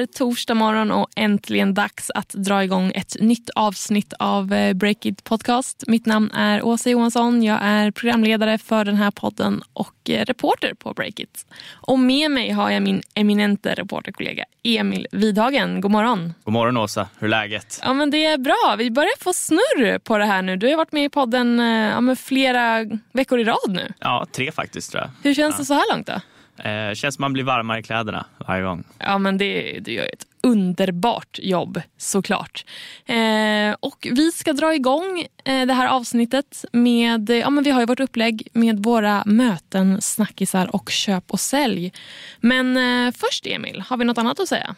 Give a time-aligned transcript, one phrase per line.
[0.00, 5.24] är torsdag morgon och äntligen dags att dra igång ett nytt avsnitt av eh, Breakit
[5.24, 5.84] Podcast.
[5.86, 7.42] Mitt namn är Åsa Johansson.
[7.42, 11.46] Jag är programledare för den här podden och eh, reporter på Breakit.
[11.72, 15.80] Och med mig har jag min eminente reporterkollega Emil Vidhagen.
[15.80, 16.34] God morgon.
[16.44, 17.80] God morgon Åsa, hur är läget?
[17.82, 18.76] Ja, men det är bra.
[18.78, 20.56] Vi börjar få snurr på det här nu.
[20.56, 23.92] Du har varit med i podden eh, ja, flera veckor i rad nu.
[23.98, 25.10] Ja, tre faktiskt tror jag.
[25.22, 25.58] Hur känns ja.
[25.58, 26.20] det så här långt då?
[26.58, 28.84] Eh, känns som man blir varmare i kläderna varje gång.
[28.98, 32.64] Ja, men det, det gör ett underbart jobb såklart.
[33.06, 37.80] Eh, och vi ska dra igång eh, det här avsnittet med, ja men vi har
[37.80, 41.92] ju vårt upplägg med våra möten, snackisar och köp och sälj.
[42.40, 44.74] Men eh, först Emil, har vi något annat att säga?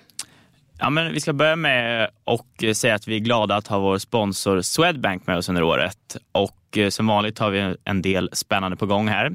[0.81, 3.99] Ja, men vi ska börja med att säga att vi är glada att ha vår
[3.99, 6.17] sponsor Swedbank med oss under året.
[6.33, 9.35] Och eh, som vanligt har vi en del spännande på gång här.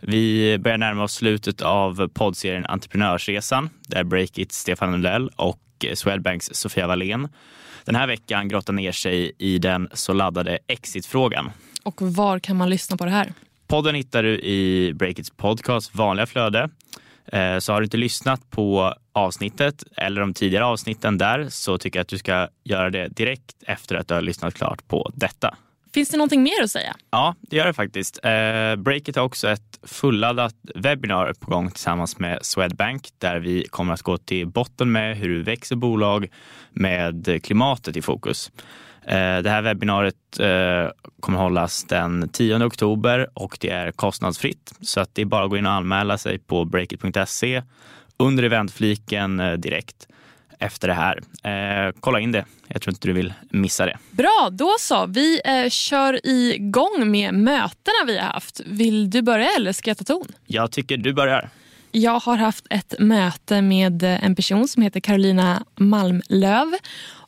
[0.00, 5.60] Vi börjar närma oss slutet av poddserien Entreprenörsresan där Breakit Stefan Lundell och
[5.94, 7.28] Swedbanks Sofia Wallén
[7.84, 11.50] den här veckan grottar ner sig i den så laddade exitfrågan.
[11.82, 13.32] Och var kan man lyssna på det här?
[13.66, 16.68] Podden hittar du i Breakits podcast vanliga flöde.
[17.26, 21.98] Eh, så har du inte lyssnat på avsnittet eller de tidigare avsnitten där så tycker
[21.98, 25.56] jag att du ska göra det direkt efter att du har lyssnat klart på detta.
[25.94, 26.96] Finns det någonting mer att säga?
[27.10, 28.18] Ja, det gör det faktiskt.
[28.22, 33.94] Eh, Breakit har också ett fulladdat webbinar på gång tillsammans med Swedbank där vi kommer
[33.94, 36.28] att gå till botten med hur du växer bolag
[36.70, 38.50] med klimatet i fokus.
[39.02, 45.00] Eh, det här webbinariet eh, kommer hållas den 10 oktober och det är kostnadsfritt så
[45.00, 47.62] att det är bara att gå in och anmäla sig på breakit.se
[48.16, 50.08] under eventfliken eh, direkt
[50.60, 51.20] efter det här.
[51.42, 52.44] Eh, kolla in det.
[52.68, 53.98] Jag tror inte du vill missa det.
[54.10, 55.06] Bra, då så.
[55.06, 58.60] Vi eh, kör igång med mötena vi har haft.
[58.66, 60.26] Vill du börja eller ska jag ta ton?
[60.46, 61.50] Jag tycker du börjar.
[61.92, 66.72] Jag har haft ett möte med en person som heter Carolina Malmlöv.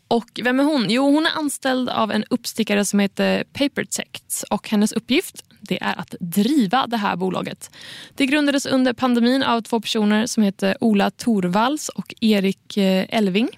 [0.09, 0.87] Och vem är hon?
[0.91, 5.99] Jo, hon är anställd av en uppstickare som heter Papertect och hennes uppgift det är
[5.99, 7.71] att driva det här bolaget.
[8.15, 13.49] Det grundades under pandemin av två personer som heter Ola Torvalds och Erik eh, Elving.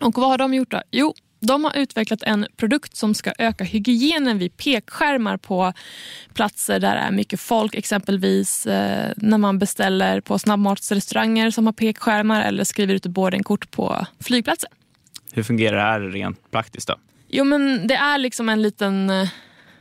[0.00, 0.82] Och vad har de gjort då?
[0.90, 5.72] Jo, de har utvecklat en produkt som ska öka hygienen vid pekskärmar på
[6.34, 7.74] platser där det är mycket folk.
[7.74, 14.06] Exempelvis eh, när man beställer på snabbmatsrestauranger som har pekskärmar eller skriver ut boardingkort på
[14.20, 14.70] flygplatser.
[15.32, 16.94] Hur fungerar det här rent praktiskt då?
[17.28, 19.28] Jo men det är liksom en liten eh,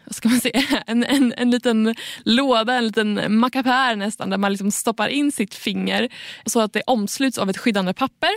[0.09, 4.51] vad ska man säga, en, en, en liten låda, en liten mackapär nästan där man
[4.51, 6.09] liksom stoppar in sitt finger
[6.45, 8.29] så att det omsluts av ett skyddande papper.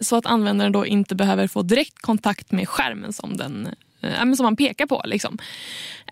[0.00, 3.68] Så att användaren då inte behöver få direkt kontakt med skärmen som, den,
[4.02, 5.02] eh, som man pekar på.
[5.04, 5.38] Liksom.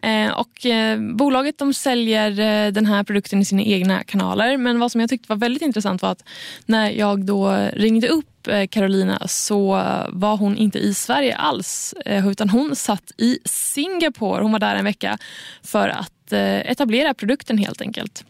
[0.03, 4.79] Eh, och, eh, bolaget de säljer eh, den här produkten i sina egna kanaler men
[4.79, 6.25] vad som jag tyckte var väldigt intressant var att
[6.67, 12.29] när jag då ringde upp eh, Carolina så var hon inte i Sverige alls eh,
[12.29, 14.43] utan hon satt i Singapore.
[14.43, 15.19] Hon var där en vecka
[15.63, 18.25] för att eh, etablera produkten helt enkelt.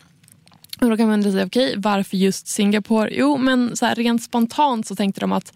[0.80, 3.10] Och då kan man undra, okej, okay, varför just Singapore?
[3.12, 5.52] Jo, men så här, rent spontant så tänkte de att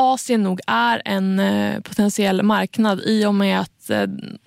[0.00, 4.06] Asien nog är en eh, potentiell marknad i och med att eh,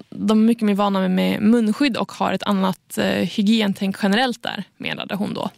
[0.09, 4.63] de är mycket mer vana med munskydd och har ett annat eh, hygientänk generellt där,
[4.77, 5.49] menade hon då.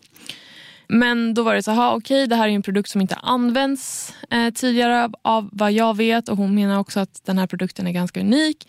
[0.88, 3.16] Men då var det så här, okej okay, det här är en produkt som inte
[3.16, 7.88] används eh, tidigare av vad jag vet och hon menar också att den här produkten
[7.88, 8.68] är ganska unik.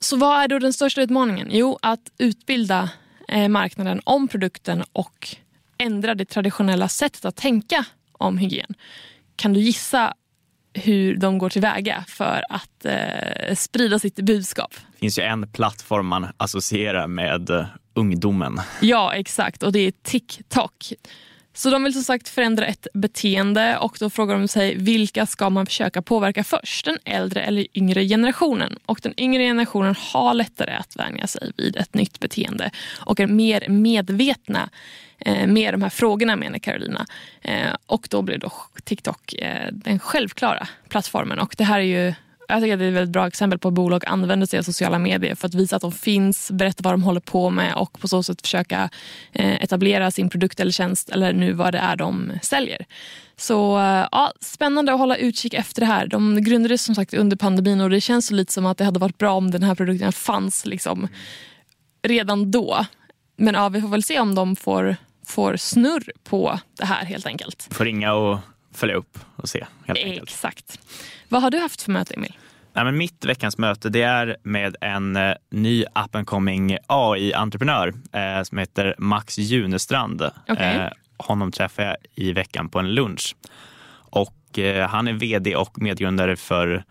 [0.00, 1.48] Så vad är då den största utmaningen?
[1.50, 2.90] Jo, att utbilda
[3.28, 5.36] eh, marknaden om produkten och
[5.78, 8.74] ändra det traditionella sättet att tänka om hygien.
[9.36, 10.14] Kan du gissa
[10.74, 14.74] hur de går tillväga för att eh, sprida sitt budskap?
[14.92, 18.60] Det finns ju en plattform man associerar med eh, ungdomen.
[18.80, 19.62] Ja, exakt.
[19.62, 20.92] Och det är TikTok.
[21.56, 25.50] Så de vill som sagt förändra ett beteende och då frågar de sig vilka ska
[25.50, 26.84] man försöka påverka först?
[26.84, 28.78] Den äldre eller yngre generationen?
[28.86, 33.26] Och den yngre generationen har lättare att vänja sig vid ett nytt beteende och är
[33.26, 34.68] mer medvetna
[35.26, 37.06] Eh, med de här frågorna menar Carolina.
[37.42, 38.52] Eh, och då blir då
[38.84, 42.14] TikTok eh, den självklara plattformen och det här är ju
[42.48, 44.62] jag tycker att det är ett väldigt bra exempel på att bolag använder sig av
[44.62, 48.00] sociala medier för att visa att de finns, berätta vad de håller på med och
[48.00, 48.90] på så sätt försöka
[49.32, 52.86] eh, etablera sin produkt eller tjänst eller nu vad det är de säljer.
[53.36, 56.06] Så eh, ja, spännande att hålla utkik efter det här.
[56.06, 59.18] De grundades som sagt under pandemin och det känns lite som att det hade varit
[59.18, 61.08] bra om den här produkten fanns liksom
[62.02, 62.86] redan då.
[63.36, 64.96] Men ja, vi får väl se om de får,
[65.26, 67.68] får snurr på det här helt enkelt.
[67.70, 68.38] Får ringa och
[68.72, 69.66] följa upp och se.
[69.86, 70.22] Helt enkelt.
[70.22, 70.80] Exakt.
[71.28, 72.36] Vad har du haft för möte, Emil?
[72.72, 77.94] Nej, men mitt veckans möte det är med en eh, ny up and coming AI-entreprenör
[78.12, 80.22] eh, som heter Max Junestrand.
[80.48, 80.76] Okay.
[80.76, 83.36] Eh, honom träffade jag i veckan på en lunch.
[84.10, 86.84] Och eh, han är vd och medgrundare för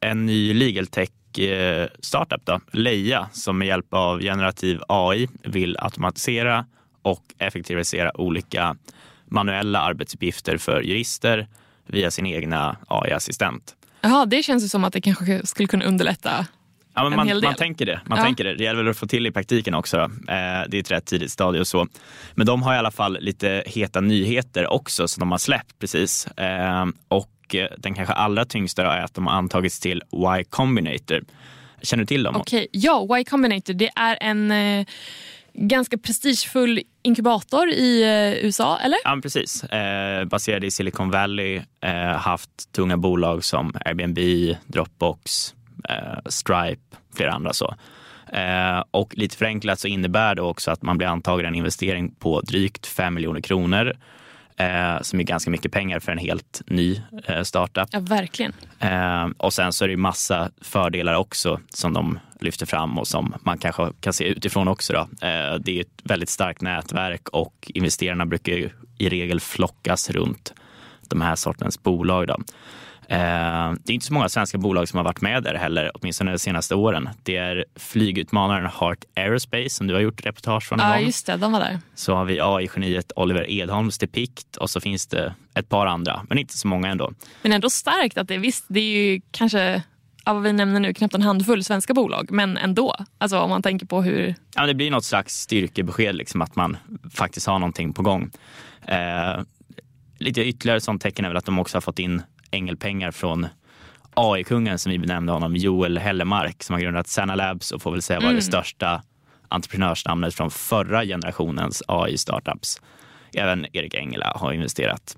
[0.00, 5.76] en ny legal tech eh, startup, då, Leia, som med hjälp av generativ AI vill
[5.80, 6.66] automatisera
[7.02, 8.76] och effektivisera olika
[9.26, 11.48] manuella arbetsuppgifter för jurister
[11.86, 13.74] via sin egna AI-assistent.
[14.00, 16.46] Jaha, det känns ju som att det kanske skulle kunna underlätta
[16.94, 17.48] Ja, en man, hel del.
[17.50, 18.00] man tänker det.
[18.06, 18.24] Man Ja.
[18.24, 18.54] tänker det.
[18.54, 19.98] Det gäller väl att få till i praktiken också.
[20.00, 20.08] Eh,
[20.68, 21.86] det är ett rätt tidigt stadie och så.
[22.34, 26.26] Men de har i alla fall lite heta nyheter också som de har släppt precis.
[26.26, 30.02] Eh, och eh, den kanske allra tyngsta är att de har antagits till
[30.40, 31.24] Y Combinator.
[31.82, 32.36] Känner du till dem?
[32.36, 34.86] Okej, ja, Y Combinator det är en eh,
[35.60, 38.98] ganska prestigefull inkubator i eh, USA, eller?
[39.04, 39.64] Ja, precis.
[39.64, 41.62] Eh, baserad i Silicon Valley.
[41.80, 44.18] Eh, haft tunga bolag som Airbnb,
[44.66, 45.54] Dropbox,
[45.88, 47.52] eh, Stripe, flera andra.
[47.52, 47.74] så.
[48.32, 52.40] Eh, och lite förenklat så innebär det också att man blir antagen en investering på
[52.40, 53.96] drygt 5 miljoner kronor.
[54.60, 57.88] Eh, som är ganska mycket pengar för en helt ny eh, startup.
[57.92, 58.52] Ja, verkligen.
[58.78, 63.08] Eh, och sen så är det ju massa fördelar också som de lyfter fram och
[63.08, 64.92] som man kanske kan se utifrån också.
[64.92, 65.26] Då.
[65.26, 70.54] Eh, det är ett väldigt starkt nätverk och investerarna brukar i regel flockas runt
[71.08, 72.26] de här sortens bolag.
[72.26, 72.36] Då.
[73.10, 76.30] Eh, det är inte så många svenska bolag som har varit med där heller, åtminstone
[76.30, 77.08] de senaste åren.
[77.22, 81.36] Det är flygutmanaren Heart Aerospace som du har gjort reportage från Ja, just det.
[81.36, 81.78] De var där.
[81.94, 86.38] Så har vi AI-geniet Oliver Edholms Depict och så finns det ett par andra, men
[86.38, 87.12] inte så många ändå.
[87.42, 89.82] Men ändå starkt att det visst, det är ju kanske
[90.24, 92.96] av vad vi nämner nu knappt en handfull svenska bolag, men ändå.
[93.18, 94.34] Alltså om man tänker på hur...
[94.54, 96.76] Ja, det blir något slags styrkebesked, liksom, att man
[97.14, 98.30] faktiskt har någonting på gång.
[98.86, 99.42] Eh,
[100.18, 103.46] lite ytterligare sånt tecken är väl att de också har fått in ängelpengar från
[104.14, 108.02] AI-kungen som vi benämnde honom, Joel Hellemark, som har grundat Sana Labs och får väl
[108.02, 109.02] säga vara det största
[109.48, 112.82] entreprenörsnamnet från förra generationens AI-startups.
[113.34, 115.16] Även Erik Engela har investerat.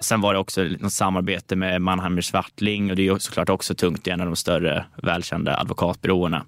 [0.00, 4.06] Sen var det också något samarbete med Mannheimer Swartling och det är såklart också tungt
[4.06, 6.44] i en av de större välkända advokatbyråerna.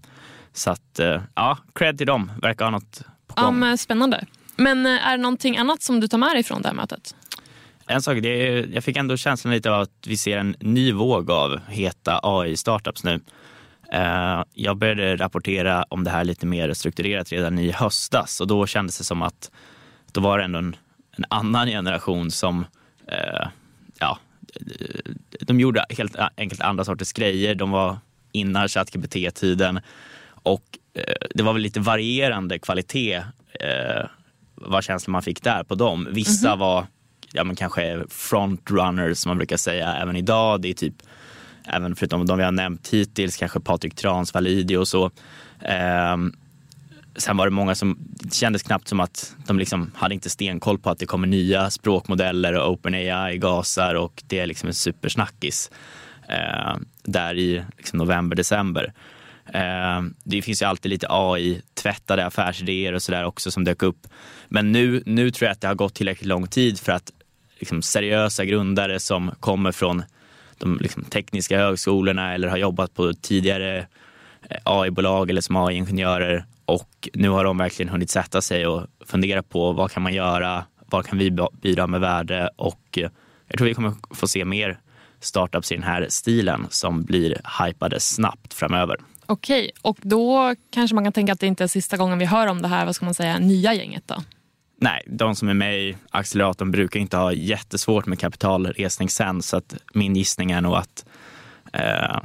[0.53, 2.33] Så att, eh, ja, cred till dem.
[2.43, 3.59] Verkar ha något på Ja, gång.
[3.59, 4.25] men spännande.
[4.57, 7.15] Men eh, är det någonting annat som du tar med dig från det här mötet?
[7.91, 10.93] En sak, det är, jag fick ändå känslan lite av att vi ser en ny
[10.93, 13.21] våg av heta AI-startups nu.
[13.93, 18.67] Eh, Jag började rapportera om det här lite mer strukturerat redan i höstas och då
[18.67, 19.51] kändes det som att
[20.13, 20.77] då var det ändå en,
[21.17, 22.67] en annan generation som,
[23.07, 23.49] eh,
[23.99, 24.19] ja,
[25.41, 27.55] de gjorde helt enkelt andra sorters grejer.
[27.55, 27.99] De var
[28.33, 29.81] innan ChatGPT-tiden
[30.43, 30.65] och
[30.95, 33.15] eh, det var väl lite varierande kvalitet
[33.61, 34.07] eh,
[34.55, 36.09] vad känslan man fick där på dem.
[36.11, 36.87] Vissa var
[37.33, 40.61] ja, men kanske frontrunners som man brukar säga även idag.
[40.61, 40.95] Det är typ,
[41.65, 45.11] även förutom de vi har nämnt hittills, kanske Patrik Trans, Validi och så.
[45.61, 46.33] Ehm,
[47.17, 50.79] sen var det många som, det kändes knappt som att de liksom hade inte stenkoll
[50.79, 55.71] på att det kommer nya språkmodeller och OpenAI gasar och det är liksom en supersnackis
[56.29, 58.93] eh, där i liksom november, december.
[59.55, 64.07] Eh, det finns ju alltid lite AI-tvättade affärsidéer och sådär också som dök upp.
[64.49, 67.13] Men nu, nu tror jag att det har gått tillräckligt lång tid för att
[67.61, 70.03] liksom, seriösa grundare som kommer från
[70.59, 73.79] de liksom, tekniska högskolorna eller har jobbat på tidigare
[74.49, 79.43] eh, AI-bolag eller som AI-ingenjörer och nu har de verkligen hunnit sätta sig och fundera
[79.43, 83.11] på vad kan man göra, vad kan vi bidra med värde och eh,
[83.49, 84.79] jag tror vi kommer få se mer
[85.21, 88.97] startups i den här stilen som blir hypade snabbt framöver.
[89.27, 92.47] Okej, och då kanske man kan tänka att det inte är sista gången vi hör
[92.47, 94.15] om det här, vad ska man säga, nya gänget då?
[94.83, 99.57] Nej, de som är med i acceleratorn brukar inte ha jättesvårt med kapitalresning sen så
[99.57, 101.05] att min gissning är nog att
[101.73, 102.19] eh,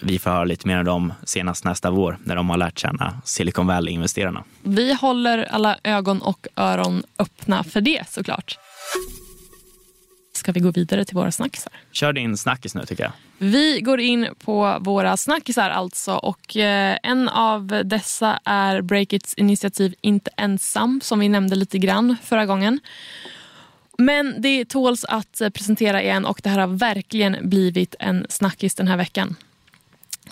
[0.00, 3.20] vi får höra lite mer om dem senast nästa vår när de har lärt känna
[3.24, 4.44] Silicon Valley-investerarna.
[4.62, 8.58] Vi håller alla ögon och öron öppna för det såklart.
[10.32, 11.72] Ska vi gå vidare till våra snackisar?
[11.92, 13.12] Kör din snackis nu tycker jag.
[13.38, 19.94] Vi går in på våra snackisar alltså och eh, en av dessa är Breakits initiativ
[20.00, 22.80] Inte ensam som vi nämnde lite grann förra gången.
[23.98, 28.74] Men det tåls att eh, presentera igen och det här har verkligen blivit en snackis
[28.74, 29.36] den här veckan.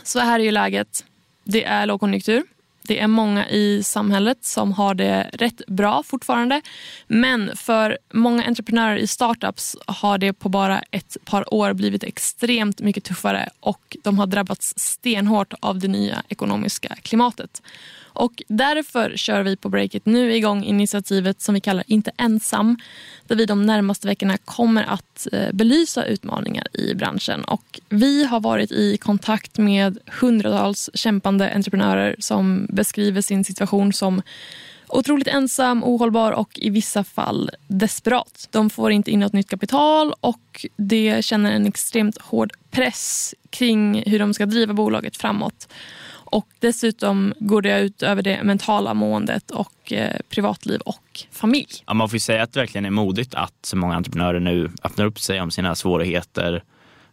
[0.02, 1.04] Så här är ju läget.
[1.44, 2.42] Det är lågkonjunktur.
[2.88, 6.60] Det är många i samhället som har det rätt bra fortfarande.
[7.06, 12.80] Men för många entreprenörer i startups har det på bara ett par år blivit extremt
[12.80, 17.62] mycket tuffare och de har drabbats stenhårt av det nya ekonomiska klimatet.
[18.14, 22.78] Och därför kör vi på Breakit nu igång initiativet som vi kallar Inte ensam
[23.26, 27.44] där vi de närmaste veckorna kommer att eh, belysa utmaningar i branschen.
[27.44, 34.22] Och vi har varit i kontakt med hundratals kämpande entreprenörer som beskriver sin situation som
[34.88, 38.48] Otroligt ensam, ohållbar och i vissa fall desperat.
[38.50, 44.02] De får inte in något nytt kapital och de känner en extremt hård press kring
[44.06, 45.68] hur de ska driva bolaget framåt.
[46.34, 51.68] Och dessutom går det ut över det mentala måendet och eh, privatliv och familj.
[51.86, 55.04] Ja, man får säga att det verkligen är modigt att så många entreprenörer nu öppnar
[55.04, 56.62] upp sig om sina svårigheter.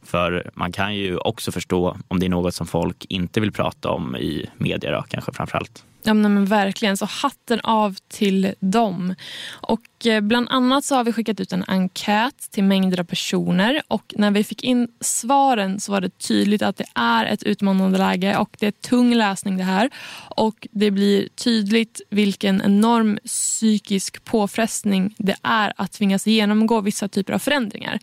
[0.04, 3.90] För man kan ju också förstå om det är något som folk inte vill prata
[3.90, 5.84] om i media då, kanske framförallt.
[6.04, 9.16] Ja men verkligen, så hatten av till dem.
[9.52, 13.82] Och eh, bland annat så har vi skickat ut en enkät till mängder av personer
[13.88, 17.98] och när vi fick in svaren så var det tydligt att det är ett utmanande
[17.98, 19.90] läge och det är tung läsning det här.
[20.36, 27.34] Och det blir tydligt vilken enorm psykisk påfrestning det är att tvingas genomgå vissa typer
[27.34, 28.00] av förändringar.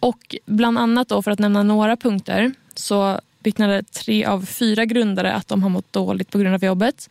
[0.00, 5.32] Och bland annat då för att nämna några punkter så vittnade tre av fyra grundare
[5.32, 7.10] att de har mått dåligt på grund av jobbet.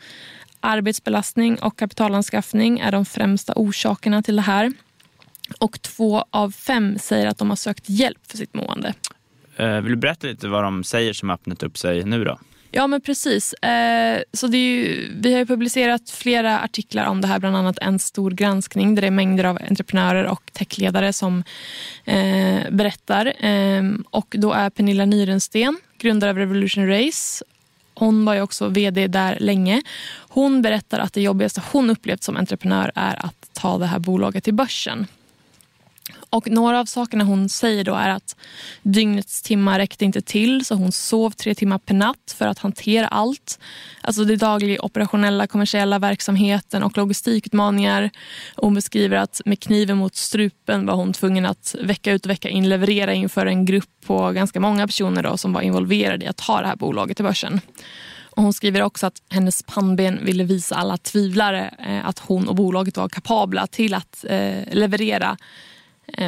[0.59, 4.73] Arbetsbelastning och kapitalanskaffning är de främsta orsakerna till det här.
[5.59, 8.93] Och två av fem säger att de har sökt hjälp för sitt mående.
[9.55, 12.39] Eh, vill du berätta lite vad de säger som öppnat upp sig nu då?
[12.71, 13.53] Ja men precis.
[13.53, 17.99] Eh, så det ju, vi har publicerat flera artiklar om det här, bland annat en
[17.99, 21.43] stor granskning där det är mängder av entreprenörer och techledare som
[22.05, 23.45] eh, berättar.
[23.45, 27.43] Eh, och då är Pernilla Nyrensten, grundare av Revolution Race.
[27.93, 29.81] Hon var ju också vd där länge.
[30.29, 34.43] Hon berättar att det jobbigaste hon upplevt som entreprenör är att ta det här bolaget
[34.43, 35.07] till börsen.
[36.29, 38.35] Och några av sakerna hon säger då är att
[38.81, 43.07] dygnets timmar räckte inte till så hon sov tre timmar per natt för att hantera
[43.07, 43.59] allt.
[44.01, 48.09] Alltså det dagliga operationella, kommersiella verksamheten och logistikutmaningar.
[48.55, 52.49] hon beskriver att med kniven mot strupen var hon tvungen att vecka ut och vecka
[52.49, 56.37] in leverera inför en grupp på ganska många personer då, som var involverade i att
[56.37, 57.61] ta det här bolaget till börsen.
[58.37, 62.55] Och hon skriver också att hennes pannben ville visa alla tvivlare eh, att hon och
[62.55, 65.37] bolaget var kapabla till att eh, leverera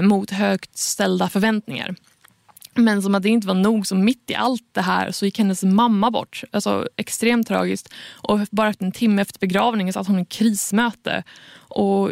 [0.01, 1.95] mot högt ställda förväntningar.
[2.75, 5.38] Men som att det inte var nog, så mitt i allt det här så gick
[5.38, 6.43] hennes mamma bort.
[6.51, 7.93] Alltså extremt tragiskt.
[8.12, 11.24] Och bara efter en timme efter begravningen satt hon i krismöte.
[11.57, 12.12] Och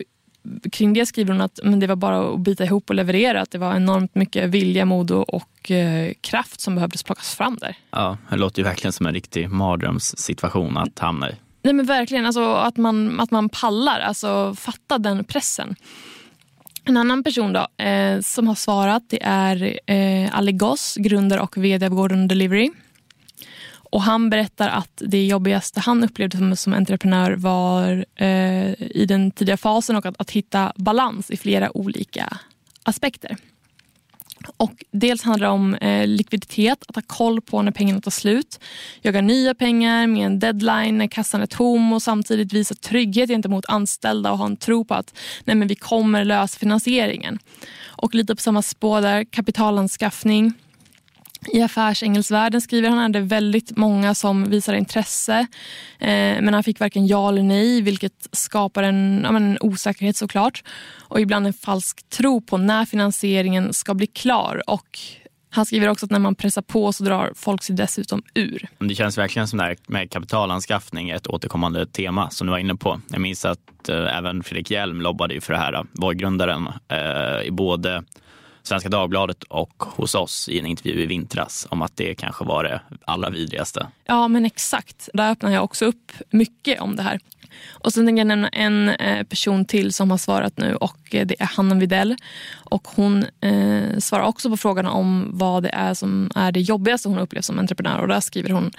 [0.71, 3.41] kring det skriver hon att men det var bara att bita ihop och leverera.
[3.41, 7.77] Att det var enormt mycket vilja, mod och eh, kraft som behövdes plockas fram där.
[7.91, 11.35] Ja, det låter ju verkligen som en riktig mardrömssituation att hamna i.
[11.61, 13.99] Nej men verkligen, alltså, att, man, att man pallar.
[13.99, 15.75] Alltså fatta den pressen.
[16.87, 21.57] En annan person då, eh, som har svarat det är eh, Ali Goss, grundare och
[21.57, 22.71] vd av Gordon Delivery.
[23.73, 29.31] Och han berättar att det jobbigaste han upplevde som, som entreprenör var eh, i den
[29.31, 32.37] tidiga fasen och att, att hitta balans i flera olika
[32.83, 33.37] aspekter.
[34.57, 38.59] Och dels handlar det om eh, likviditet, att ha koll på när pengarna tar slut.
[39.01, 43.65] Jaga nya pengar med en deadline när kassan är tom och samtidigt visa trygghet gentemot
[43.67, 45.13] anställda och ha en tro på att
[45.43, 47.39] nej, men vi kommer lösa finansieringen.
[47.85, 50.53] Och lite på samma spår där, kapitalanskaffning
[51.47, 55.39] i affärsängelsvärlden, skriver han att det är väldigt många som visar intresse
[55.99, 56.07] eh,
[56.41, 60.63] men han fick varken ja eller nej vilket skapar en, ja, en osäkerhet såklart
[60.99, 64.63] och ibland en falsk tro på när finansieringen ska bli klar.
[64.67, 64.99] Och
[65.49, 68.67] han skriver också att när man pressar på så drar folk sig dessutom ur.
[68.79, 72.75] Det känns verkligen som det här med kapitalanskaffning ett återkommande tema som du var inne
[72.75, 73.01] på.
[73.07, 77.51] Jag minns att eh, även Fredrik Hjelm lobbade för det här, var grundaren eh, i
[77.51, 78.03] både
[78.67, 82.63] Svenska Dagbladet och hos oss i en intervju i vintras om att det kanske var
[82.63, 83.87] det allra vidrigaste.
[84.05, 87.19] Ja men exakt, där öppnar jag också upp mycket om det här.
[87.69, 91.27] Och sen tänker jag nämna en eh, person till som har svarat nu och eh,
[91.27, 92.15] det är Hanna Videll.
[92.55, 97.09] Och hon eh, svarar också på frågan om vad det är som är det jobbigaste
[97.09, 97.99] hon upplevt som entreprenör.
[97.99, 98.71] Och där skriver hon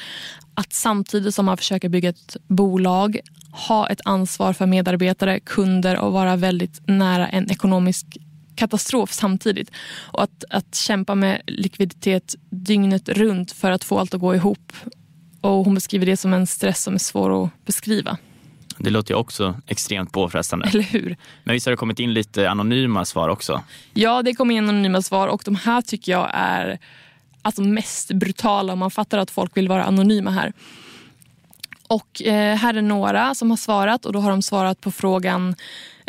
[0.55, 3.21] att samtidigt som man försöker bygga ett bolag
[3.67, 8.19] ha ett ansvar för medarbetare, kunder och vara väldigt nära en ekonomisk
[8.59, 9.71] katastrof samtidigt.
[10.13, 14.73] Och att, att kämpa med likviditet dygnet runt för att få allt att gå ihop.
[15.41, 18.19] Och Hon beskriver det som en stress som är svår att beskriva.
[18.79, 20.69] Det låter ju också extremt påfrestande.
[20.69, 21.17] Eller hur?
[21.45, 23.63] Men visst har det kommit in lite anonyma svar också?
[23.95, 26.79] Ja, det kommer in anonyma svar och de här tycker jag är
[27.43, 28.77] alltså mest brutala.
[28.77, 30.53] Man fattar att folk vill vara anonyma här.
[31.89, 35.55] Och eh, här är några som har svarat och då har de svarat på frågan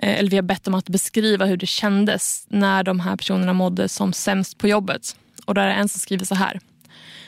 [0.02, 3.54] Eh, eller vi har bett dem att beskriva hur det kändes när de här personerna
[3.54, 5.16] mådde som sämst på jobbet.
[5.46, 6.60] Och där är en som skriver så här.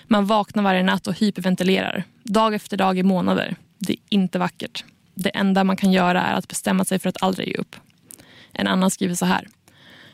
[0.08, 2.04] Man vaknar varje natt och hyperventilerar.
[2.24, 3.56] Dag efter dag i månader.
[3.78, 4.84] Det är inte vackert.
[5.16, 7.75] Det enda man kan göra är att bestämma sig för att aldrig ge upp.
[8.54, 9.48] En annan skriver så här.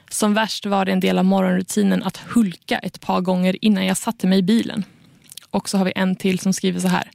[0.10, 3.98] Som värst var det en del av morgonrutinen att hulka ett par gånger innan jag
[3.98, 4.84] satte mig i bilen.
[5.50, 7.12] Och så har vi en till som skriver så här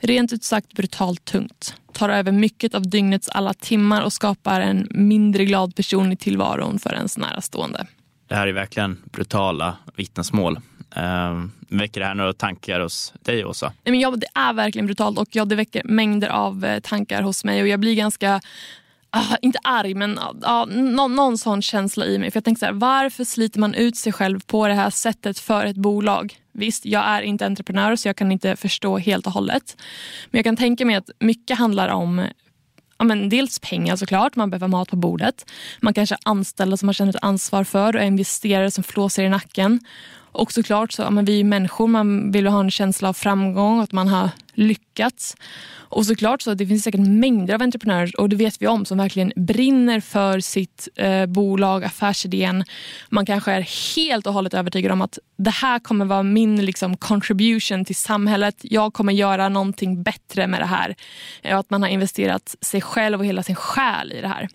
[0.00, 1.74] rent ut sagt brutalt tungt.
[1.92, 6.78] Tar över mycket av dygnets alla timmar och skapar en mindre glad person i tillvaron
[6.78, 7.86] för ens närstående.
[8.28, 10.60] Det här är verkligen brutala vittnesmål.
[10.96, 13.66] Eh, väcker det här några tankar hos dig, Åsa?
[13.66, 17.22] Nej, men ja, det är verkligen brutalt och ja, det väcker mängder av eh, tankar
[17.22, 18.40] hos mig och jag blir ganska
[19.12, 22.30] Ah, inte arg, men ah, ah någon, någon sån känsla i mig.
[22.30, 25.38] För jag tänker så här, Varför sliter man ut sig själv på det här sättet
[25.38, 26.36] för ett bolag?
[26.52, 29.76] Visst, jag är inte entreprenör så jag kan inte förstå helt och hållet.
[30.30, 32.26] Men jag kan tänka mig att mycket handlar om
[32.98, 35.50] ja, men dels pengar såklart, man behöver mat på bordet.
[35.80, 39.28] Man kanske har anställda som man känner ett ansvar för och investerare som flåser i
[39.28, 39.80] nacken.
[40.32, 43.92] Och såklart så, men vi är människor, man vill ha en känsla av framgång, att
[43.92, 45.36] man har lyckats.
[45.90, 48.98] Och såklart så det finns säkert mängder av entreprenörer och det vet vi om som
[48.98, 52.64] verkligen brinner för sitt eh, bolag, affärsidén.
[53.08, 56.96] Man kanske är helt och hållet övertygad om att det här kommer vara min liksom,
[56.96, 58.56] contribution till samhället.
[58.60, 60.96] Jag kommer göra någonting bättre med det här.
[61.42, 64.48] Eh, att man har investerat sig själv och hela sin själ i det här.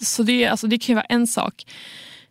[0.00, 1.64] Så det, alltså, det kan ju vara en sak.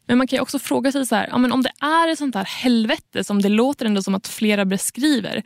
[0.10, 2.36] Men man kan också fråga sig så här, ja, men om det är ett sånt
[2.36, 5.44] här helvete som det låter ändå som att flera beskriver.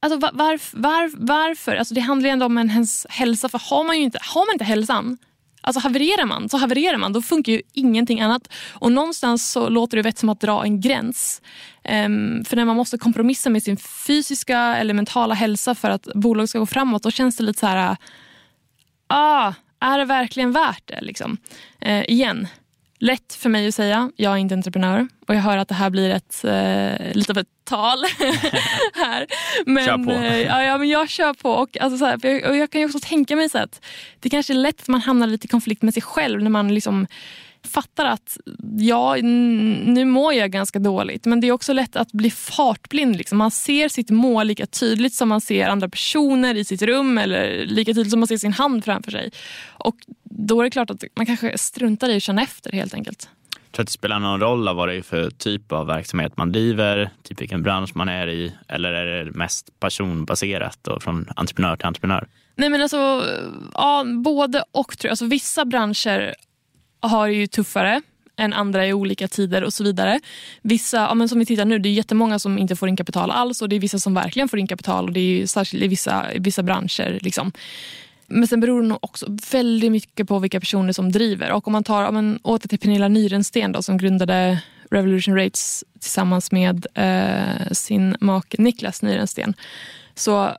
[0.00, 1.76] Alltså var, var, var, varför?
[1.76, 3.48] Alltså det handlar ju ändå om ens hälsa.
[3.48, 5.18] För har man, ju inte, har man inte hälsan,
[5.60, 7.12] alltså havererar man så havererar man.
[7.12, 8.48] Då funkar ju ingenting annat.
[8.72, 11.42] Och någonstans så låter det som att dra en gräns.
[11.84, 16.50] Um, för när man måste kompromissa med sin fysiska eller mentala hälsa för att bolaget
[16.50, 17.96] ska gå framåt, då känns det lite så här...
[19.06, 21.00] Ah, är det verkligen värt det?
[21.00, 21.36] Liksom?
[21.86, 22.48] Uh, igen,
[22.98, 25.90] Lätt för mig att säga, jag är inte entreprenör och jag hör att det här
[25.90, 27.98] blir ett, eh, lite av ett tal
[28.94, 29.26] här.
[29.66, 30.10] Men, kör på.
[30.10, 31.50] Eh, ja, ja, men jag kör på.
[31.50, 33.84] Och, alltså, så här, jag, och jag kan också tänka mig så att
[34.20, 36.74] det kanske är lätt att man hamnar lite i konflikt med sig själv när man
[36.74, 37.06] liksom
[37.66, 38.38] fattar att
[38.78, 41.24] ja, nu mår jag ganska dåligt.
[41.24, 43.16] Men det är också lätt att bli fartblind.
[43.16, 43.38] Liksom.
[43.38, 47.66] Man ser sitt mål lika tydligt som man ser andra personer i sitt rum eller
[47.66, 49.30] lika tydligt som man ser sin hand framför sig.
[49.66, 49.96] Och
[50.36, 53.28] då är det klart att man kanske struntar i att känna efter helt enkelt.
[53.72, 57.10] Tror att det spelar någon roll vad det är för typ av verksamhet man driver,
[57.22, 61.86] typ vilken bransch man är i eller är det mest personbaserat och från entreprenör till
[61.86, 62.28] entreprenör?
[62.56, 63.24] Nej men alltså,
[63.74, 64.98] ja, både och.
[64.98, 65.10] Tror jag.
[65.10, 66.34] Alltså, vissa branscher
[67.00, 68.02] har ju tuffare
[68.36, 70.20] än andra i olika tider och så vidare.
[70.62, 73.30] Vissa, ja, men som vi tittar nu, det är jättemånga som inte får in kapital
[73.30, 75.88] alls och det är vissa som verkligen får in kapital och det är särskilt i
[75.88, 77.18] vissa, vissa branscher.
[77.22, 77.52] Liksom.
[78.26, 81.52] Men sen beror det nog också väldigt mycket på vilka personer som driver.
[81.52, 85.84] Och om man tar, om man åter till Pernilla Nyrensten då, som grundade Revolution Rates
[86.00, 89.54] tillsammans med eh, sin make Niklas Nyrensten.
[90.14, 90.56] Så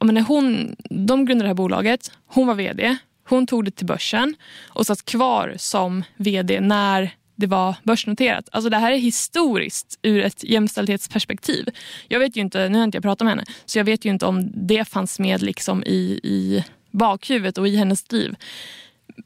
[0.00, 2.96] när hon, de grundade det här bolaget, hon var vd.
[3.28, 4.34] Hon tog det till börsen
[4.68, 8.48] och satt kvar som vd när det var börsnoterat.
[8.52, 11.68] Alltså det här är historiskt ur ett jämställdhetsperspektiv.
[12.08, 14.10] Jag vet ju inte, nu har inte jag pratat med henne, så jag vet ju
[14.10, 18.36] inte om det fanns med liksom i, i bakhuvudet och i hennes driv.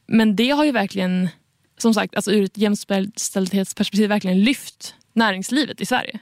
[0.06, 1.28] Men det har ju verkligen,
[1.78, 6.18] som sagt, alltså ur ett jämställdhetsperspektiv verkligen lyft näringslivet i Sverige.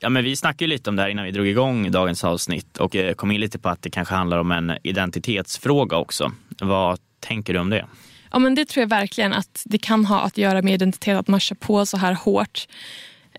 [0.00, 2.96] Ja, men vi snackade lite om det här innan vi drog igång dagens avsnitt och
[2.96, 6.32] eh, kom in lite på att det kanske handlar om en identitetsfråga också.
[6.60, 7.86] Vad tänker du om det?
[8.30, 11.28] Ja, men det tror jag verkligen att det kan ha att göra med identitet, att
[11.28, 12.68] man kör på så här hårt.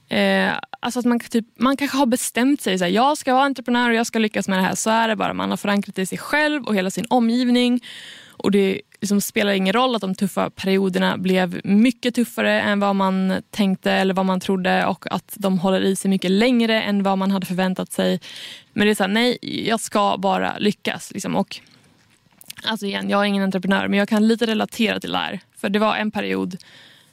[0.09, 3.43] Eh, alltså att man, typ, man kanske har bestämt sig, så här, jag ska vara
[3.43, 4.75] entreprenör och jag ska lyckas med det här.
[4.75, 5.33] Så är det bara.
[5.33, 7.81] Man har förankrat det i sig själv och hela sin omgivning.
[8.29, 12.95] Och Det liksom spelar ingen roll att de tuffa perioderna blev mycket tuffare än vad
[12.95, 17.03] man tänkte eller vad man trodde och att de håller i sig mycket längre än
[17.03, 18.19] vad man hade förväntat sig.
[18.73, 21.11] Men det är så här, nej, jag ska bara lyckas.
[21.13, 21.35] Liksom.
[21.35, 21.59] Och,
[22.63, 25.39] alltså igen, jag är ingen entreprenör men jag kan lite relatera till det här.
[25.57, 26.57] För det var en period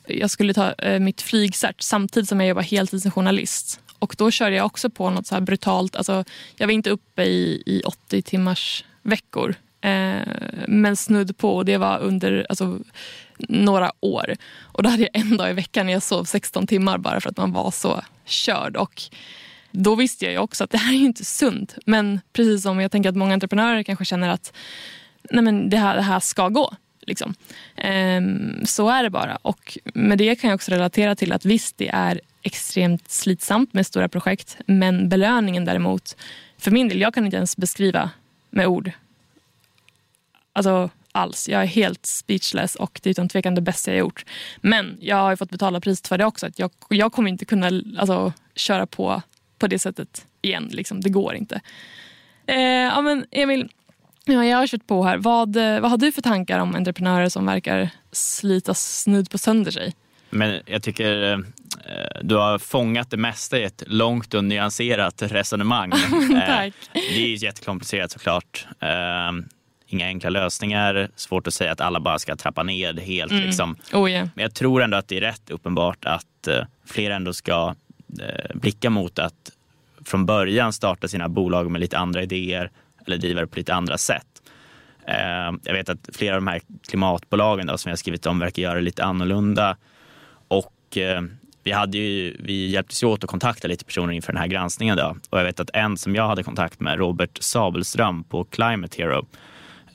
[0.07, 3.81] jag skulle ta eh, mitt flygcert samtidigt som jag jobbar heltid som journalist.
[3.99, 5.97] Och då körde jag också på något så här brutalt.
[5.97, 6.25] Alltså,
[6.57, 9.55] jag var inte uppe i, i 80 timmars veckor.
[9.81, 10.23] Eh,
[10.69, 11.57] men snudd på.
[11.57, 12.79] Och det var under alltså,
[13.39, 14.37] några år.
[14.61, 17.31] Och då hade jag en dag i veckan när jag sov 16 timmar bara för
[17.31, 18.77] att man var så körd.
[18.77, 19.03] Och
[19.71, 21.79] då visste jag ju också att det här är inte sunt.
[21.87, 24.53] Men precis som jag tänker att många entreprenörer kanske känner att
[25.31, 26.75] nej men det, här, det här ska gå.
[27.07, 27.35] Liksom.
[27.85, 29.37] Um, så är det bara.
[29.37, 33.87] Och med det kan jag också relatera till att visst, det är extremt slitsamt med
[33.87, 34.57] stora projekt.
[34.67, 36.17] Men belöningen däremot,
[36.59, 38.11] för min del, jag kan inte ens beskriva
[38.51, 38.91] med ord.
[40.53, 41.49] Alltså alls.
[41.49, 44.25] Jag är helt speechless och det är utan tvekan det bästa jag gjort.
[44.61, 46.47] Men jag har fått betala priset för det också.
[46.47, 47.67] Att jag, jag kommer inte kunna
[47.99, 49.23] alltså, köra på
[49.59, 50.69] på det sättet igen.
[50.73, 51.01] Liksom.
[51.01, 51.61] Det går inte.
[52.47, 53.69] Eh, ja, men Emil,
[54.29, 55.19] Ja, jag har kört på här.
[55.19, 59.71] Vad, eh, vad har du för tankar om entreprenörer som verkar slita snudd på sönder
[59.71, 59.95] sig?
[60.31, 61.39] Men jag tycker eh,
[62.23, 65.91] du har fångat det mesta i ett långt och nyanserat resonemang.
[66.47, 66.75] Tack.
[66.93, 68.67] Det är jättekomplicerat såklart.
[69.89, 73.33] Inga enkla lösningar, svårt att säga att alla bara ska trappa ned helt.
[73.33, 73.45] Mm.
[73.45, 73.77] Liksom.
[73.93, 74.29] Oh, yeah.
[74.35, 76.49] Men jag tror ändå att det är rätt uppenbart att
[76.87, 77.75] fler ändå ska
[78.55, 79.51] blicka mot att
[80.05, 82.71] från början starta sina bolag med lite andra idéer
[83.07, 84.43] eller driva det på lite andra sätt.
[85.07, 88.63] Eh, jag vet att flera av de här klimatbolagen då, som jag skrivit om verkar
[88.63, 89.77] göra det lite annorlunda.
[90.49, 91.23] Och eh,
[91.65, 94.97] vi, hade ju, vi hjälptes åt att kontakta lite personer inför den här granskningen.
[94.97, 95.17] Då.
[95.31, 99.27] Och jag vet att en som jag hade kontakt med, Robert Sabelström på Climate Hero,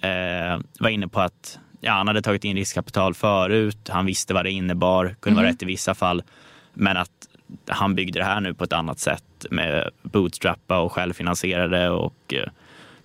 [0.02, 3.90] eh, var inne på att ja, han hade tagit in riskkapital förut.
[3.90, 5.54] Han visste vad det innebar, kunde vara mhm.
[5.54, 6.24] rätt i vissa fall.
[6.74, 7.28] Men att
[7.68, 12.34] han byggde det här nu på ett annat sätt med bootstrappa och självfinansierade och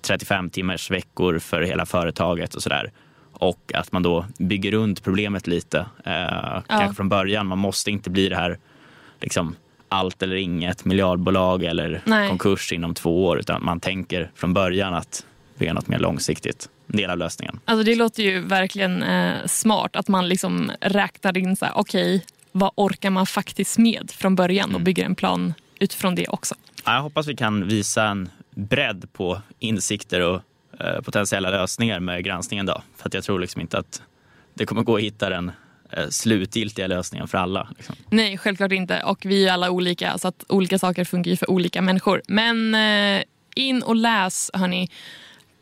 [0.07, 2.93] 35 timmars veckor för hela företaget och sådär.
[3.33, 6.63] Och att man då bygger runt problemet lite, eh, ja.
[6.69, 7.47] kanske från början.
[7.47, 8.59] Man måste inte bli det här
[9.21, 9.57] liksom,
[9.89, 12.29] allt eller inget miljardbolag eller Nej.
[12.29, 15.27] konkurs inom två år, utan man tänker från början att
[15.59, 16.69] bygga något mer långsiktigt.
[16.87, 17.61] En del av lösningen.
[17.65, 22.17] Alltså det låter ju verkligen eh, smart att man liksom räknar in så här, okej,
[22.17, 24.85] okay, vad orkar man faktiskt med från början och mm.
[24.85, 26.55] bygger en plan utifrån det också.
[26.85, 30.43] Ja, jag hoppas vi kan visa en bredd på insikter och
[30.81, 32.67] eh, potentiella lösningar med granskningen.
[32.67, 32.83] Då.
[32.97, 34.03] För att jag tror liksom inte att
[34.55, 35.53] det kommer gå att hitta den
[35.93, 37.69] eh, slutgiltiga lösningen för alla.
[37.77, 37.97] Liksom.
[38.11, 39.03] Nej, självklart inte.
[39.03, 42.23] Och vi är alla olika, så att olika saker funkar ju för olika människor.
[42.29, 43.23] Men eh,
[43.55, 44.89] in och läs, hörni.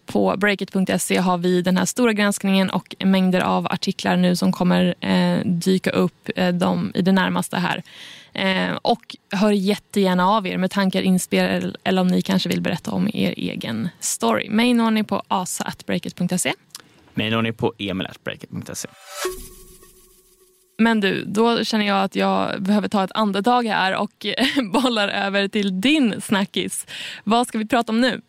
[0.07, 4.95] På breakit.se har vi den här stora granskningen och mängder av artiklar nu som kommer
[5.45, 7.83] dyka upp de, i det närmaste här.
[8.35, 12.91] Eh, och hör jättegärna av er med tankar, inspel eller om ni kanske vill berätta
[12.91, 14.49] om er egen story.
[14.51, 16.53] Mig når ni på asa.breakit.se.
[17.15, 18.89] Mig når ni på emil.breakit.se.
[20.79, 24.27] Men du, då känner jag att jag behöver ta ett andetag här och
[24.73, 26.87] bollar över till din snackis.
[27.25, 28.21] Vad ska vi prata om nu?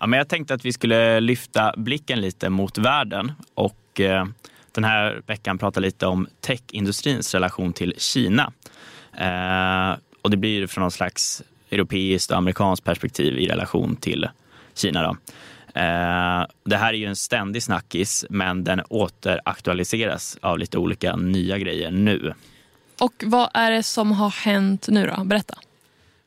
[0.00, 4.26] Ja, men jag tänkte att vi skulle lyfta blicken lite mot världen och eh,
[4.72, 8.52] den här veckan prata lite om techindustrins relation till Kina.
[9.16, 14.28] Eh, och det blir från någon slags europeiskt och amerikanskt perspektiv i relation till
[14.74, 15.02] Kina.
[15.02, 15.16] Då.
[15.80, 21.58] Eh, det här är ju en ständig snackis, men den återaktualiseras av lite olika nya
[21.58, 22.34] grejer nu.
[23.00, 25.24] Och vad är det som har hänt nu då?
[25.24, 25.54] Berätta.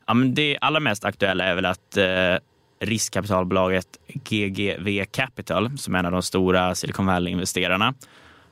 [0.08, 2.36] Ja, men det allra mest aktuella är väl att eh,
[2.80, 7.94] riskkapitalbolaget GGV Capital, som är en av de stora Silicon Valley-investerarna,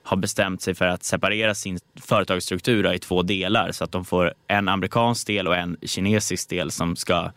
[0.08, 4.34] har bestämt sig för att separera sin företagsstruktur i två delar så att de får
[4.48, 7.32] en amerikansk del och en kinesisk del som ska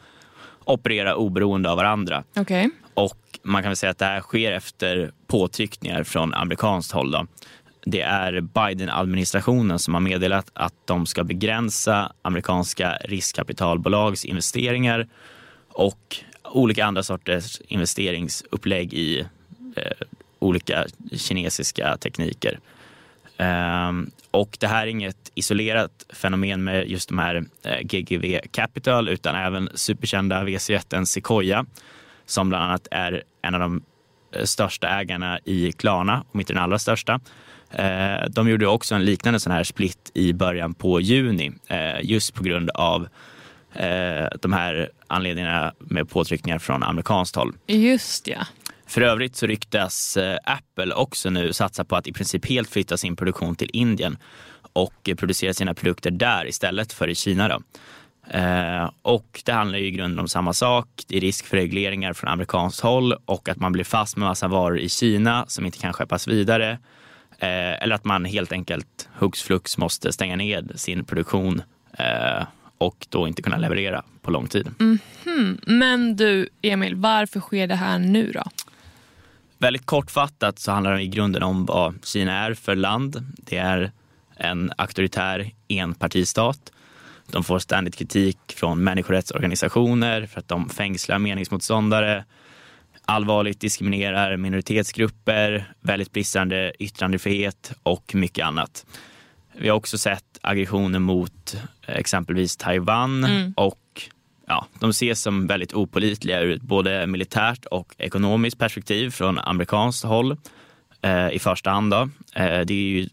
[0.65, 2.25] operera oberoende av varandra.
[2.37, 2.71] Okay.
[2.95, 7.11] Och man kan väl säga att det här sker efter påtryckningar från amerikanskt håll.
[7.11, 7.27] Då.
[7.85, 15.09] Det är Biden-administrationen som har meddelat att de ska begränsa amerikanska riskkapitalbolags investeringar
[15.69, 19.21] och olika andra sorters investeringsupplägg i
[19.77, 20.07] eh,
[20.41, 22.59] olika kinesiska tekniker.
[23.41, 29.09] Ehm, och det här är inget isolerat fenomen med just de här eh, GGV Capital
[29.09, 31.67] utan även superkända VC1 Sequoia
[32.27, 33.83] som bland annat är en av de
[34.33, 37.21] eh, största ägarna i Klarna, om inte den allra största.
[37.71, 42.35] Ehm, de gjorde också en liknande sån här split i början på juni eh, just
[42.35, 43.09] på grund av
[44.41, 47.53] de här anledningarna med påtryckningar från amerikanskt håll.
[47.67, 48.47] Just ja.
[48.91, 52.97] För övrigt så ryktas eh, Apple också nu satsa på att i princip helt flytta
[52.97, 54.19] sin produktion till Indien
[54.73, 57.49] och producera sina produkter där istället för i Kina.
[57.49, 57.63] Då.
[58.39, 60.89] Eh, och det handlar ju i grunden om samma sak.
[61.07, 64.49] Det är risk för regleringar från amerikanskt håll och att man blir fast med massa
[64.49, 66.71] varor i Kina som inte kan skeppas vidare.
[67.39, 71.63] Eh, eller att man helt enkelt hux flux måste stänga ned sin produktion
[71.99, 72.47] eh,
[72.79, 74.69] och då inte kunna leverera på lång tid.
[74.81, 75.61] Mm -hmm.
[75.67, 78.45] Men du Emil, varför sker det här nu då?
[79.61, 83.27] Väldigt kortfattat så handlar det i grunden om vad Kina är för land.
[83.37, 83.93] Det är
[84.37, 86.73] en auktoritär enpartistat.
[87.31, 92.25] De får ständigt kritik från människorättsorganisationer för att de fängslar meningsmotståndare,
[93.05, 98.87] allvarligt diskriminerar minoritetsgrupper, väldigt bristande yttrandefrihet och mycket annat.
[99.57, 103.55] Vi har också sett aggressioner mot exempelvis Taiwan mm.
[103.57, 104.11] och
[104.51, 110.05] ja, de ses som väldigt opolitliga ur ett både militärt och ekonomiskt perspektiv från amerikanskt
[110.05, 110.37] håll
[111.03, 111.91] eh, i första hand.
[111.93, 112.09] Då.
[112.35, 113.09] Eh, det är ju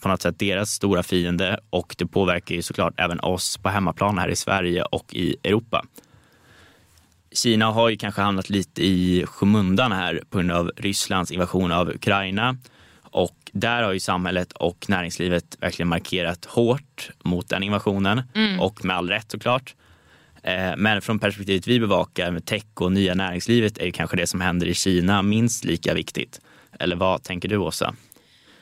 [0.00, 4.18] på något sätt deras stora fiende och det påverkar ju såklart även oss på hemmaplan
[4.18, 5.84] här i Sverige och i Europa.
[7.32, 11.90] Kina har ju kanske hamnat lite i skymundan här på grund av Rysslands invasion av
[11.90, 12.56] Ukraina
[13.02, 18.60] och där har ju samhället och näringslivet verkligen markerat hårt mot den invasionen Mm.
[18.60, 19.74] och med all rätt såklart.
[19.74, 19.76] Eh,
[20.76, 24.66] Men från perspektivet vi bevakar med tech och nya näringslivet är kanske det som händer
[24.66, 26.40] i Kina minst lika viktigt.
[26.78, 27.94] Eller vad tänker du Åsa?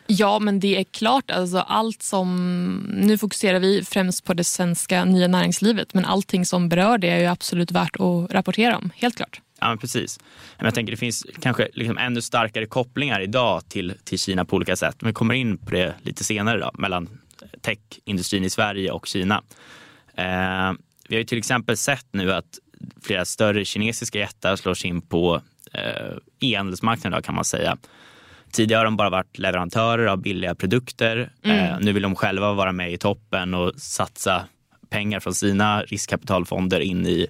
[0.06, 1.30] Ja, men det är klart.
[1.30, 6.68] Alltså, allt som, nu fokuserar vi främst på det svenska nya näringslivet men allting som
[6.68, 8.90] berör det är ju absolut värt att rapportera om.
[8.96, 9.40] Helt klart.
[9.60, 10.20] Ja, precis.
[10.56, 14.56] Men jag tänker det finns kanske liksom ännu starkare kopplingar idag till, till Kina på
[14.56, 14.96] olika sätt.
[15.00, 17.08] Vi kommer in på det lite senare då, mellan
[17.60, 19.42] techindustrin i Sverige och Kina.
[20.14, 20.72] Eh,
[21.11, 22.59] vi har ju till exempel sett nu att
[23.03, 25.40] flera större kinesiska jättar slår sig in på
[25.73, 27.79] eh, e-handelsmarknaden kan man säga.
[28.53, 31.33] Tidigare har de bara varit leverantörer av billiga produkter.
[31.42, 34.44] Eh, nu vill de själva vara med i toppen och satsa
[34.90, 37.27] pengar från sina riskkapitalfonder in i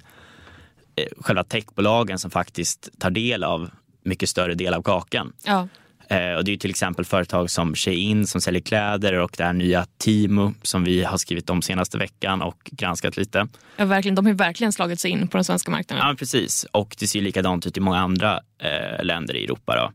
[0.96, 3.70] eh, själva techbolagen som faktiskt tar del av
[4.04, 5.32] mycket större del av kakan.
[5.44, 5.68] Ja.
[6.10, 9.52] Eh, och det är till exempel företag som Shein som säljer kläder och det här
[9.52, 13.48] nya Timo som vi har skrivit om senaste veckan och granskat lite.
[13.76, 16.08] Ja, verkligen, de har verkligen slagit sig in på den svenska marknaden.
[16.08, 16.66] Ja, precis.
[16.72, 19.92] Och det ser likadant ut i många andra eh, länder i Europa.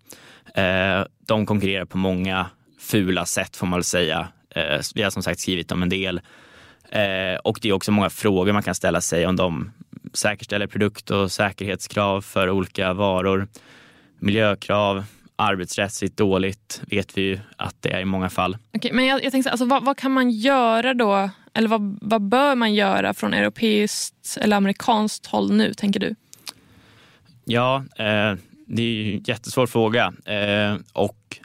[0.55, 2.45] Eh, de konkurrerar på många
[2.79, 4.27] fula sätt får man väl säga.
[4.49, 6.21] Eh, vi har som sagt skrivit om en del.
[6.89, 9.71] Eh, och det är också många frågor man kan ställa sig om de
[10.13, 13.47] säkerställer produkt och säkerhetskrav för olika varor.
[14.19, 18.57] Miljökrav, arbetsrättsligt dåligt vet vi ju att det är i många fall.
[18.73, 21.29] Okej, men jag, jag tänkte, alltså, vad, vad kan man göra då?
[21.53, 26.15] Eller vad, vad bör man göra från europeiskt eller amerikanskt håll nu, tänker du?
[27.45, 28.33] Ja, eh,
[28.67, 30.13] det är ju en jättesvår fråga.
[30.25, 31.39] Eh, och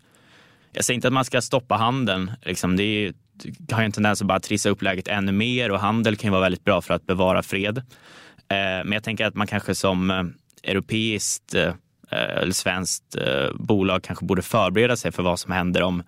[0.72, 2.30] jag säger inte att man ska stoppa handeln.
[2.42, 5.70] Liksom, det, är, det har ju en tendens att bara trissa upp läget ännu mer
[5.70, 7.78] och handel kan ju vara väldigt bra för att bevara fred.
[7.78, 10.24] Eh, men jag tänker att man kanske som eh,
[10.62, 11.74] europeiskt eh,
[12.16, 16.02] eller svenskt eh, bolag kanske borde förbereda sig för vad som händer om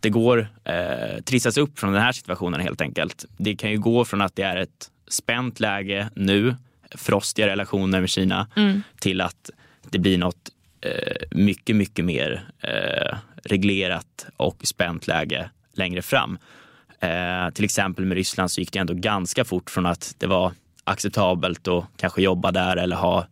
[0.00, 3.24] det går eh, trissas upp från den här situationen helt enkelt.
[3.36, 6.56] Det kan ju gå från att det är ett spänt läge nu,
[6.94, 8.48] frostiga relationer med Kina,
[8.98, 9.50] till att
[9.90, 16.38] det blir något eh, mycket, mycket mer eh, reglerat och spänt läge längre fram.
[17.00, 20.52] Eh, till exempel med Ryssland så gick det ändå ganska fort från att det var
[20.84, 23.26] acceptabelt att kanske jobba där eller ha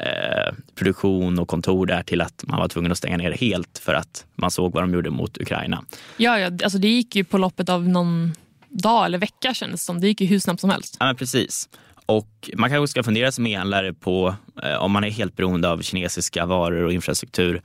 [0.00, 3.94] eh, produktion och kontor där till att man var tvungen att stänga ner helt för
[3.94, 5.84] att man såg vad de gjorde mot Ukraina.
[6.16, 8.32] Ja, ja alltså, det gick ju på loppet av någon
[8.68, 10.00] dag eller vecka kändes det som.
[10.00, 10.96] Det gick ju hur snabbt som helst.
[11.00, 11.68] Ja, men precis.
[12.06, 15.82] Och man kanske ska fundera som e-handlare på eh, om man är helt beroende av
[15.82, 17.62] kinesiska varor och infrastruktur.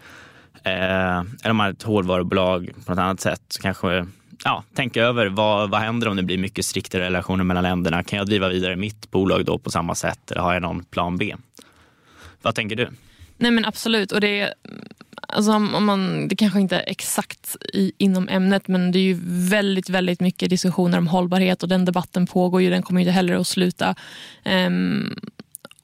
[0.64, 3.42] Eh, eller om man är ett hårdvarubolag på något annat sätt.
[3.50, 4.08] Så kanske
[4.44, 8.04] ja, tänka över vad, vad händer om det blir mycket striktare relationer mellan länderna.
[8.04, 11.18] Kan jag driva vidare mitt bolag då på samma sätt eller har jag någon plan
[11.18, 11.36] B?
[12.42, 12.90] Vad tänker du?
[13.38, 14.12] Nej men absolut.
[14.12, 14.54] Och det,
[15.28, 19.20] alltså, om man, det kanske inte är exakt i, inom ämnet men det är ju
[19.50, 22.70] väldigt, väldigt mycket diskussioner om hållbarhet och den debatten pågår ju.
[22.70, 23.96] Den kommer ju inte heller att sluta.
[24.46, 25.20] Um,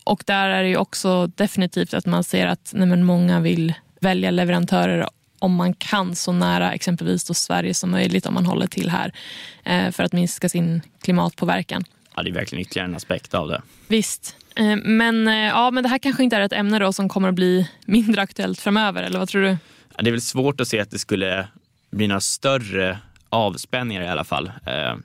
[0.04, 3.74] och där är det ju också definitivt att man ser att nej, men många vill
[4.00, 5.08] välja leverantörer
[5.40, 9.14] om man kan så nära exempelvis då Sverige som möjligt om man håller till här
[9.64, 11.84] eh, för att minska sin klimatpåverkan.
[12.18, 13.62] Ja, det är verkligen ytterligare en aspekt av det.
[13.88, 14.36] Visst.
[14.56, 17.30] Eh, Men, eh, ja, men det här kanske inte är ett ämne då som kommer
[17.30, 19.58] att bli mindre aktuellt framöver, eller vad tror du?
[19.96, 21.48] Ja, det är väl svårt att se att det skulle
[21.92, 23.00] bli några större
[23.30, 24.52] avspänningar i alla fall.
[24.66, 24.96] Eh,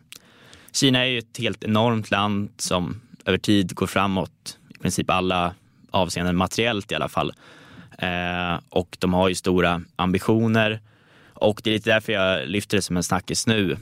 [0.72, 5.54] Kina är ju ett helt enormt land som över tid går framåt i princip alla
[5.90, 7.32] avseenden materiellt i alla fall.
[8.68, 10.80] Och de har ju stora ambitioner
[11.34, 13.76] och det är lite därför jag lyfter det som en snackis nu.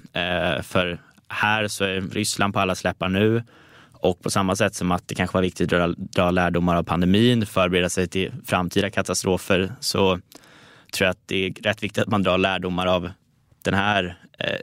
[0.63, 0.99] För
[1.31, 3.43] här så är Ryssland på alla släppar nu
[3.93, 7.47] och på samma sätt som att det kanske var viktigt att dra, lärdomar av pandemin,
[7.47, 10.21] förbereda sig till framtida katastrofer så
[10.93, 13.11] tror jag att det är rätt viktigt att man drar lärdomar av
[13.63, 14.57] den här eh,